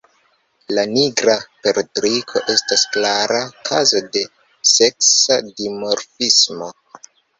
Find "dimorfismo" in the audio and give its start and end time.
5.61-6.73